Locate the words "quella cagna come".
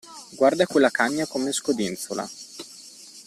0.65-1.51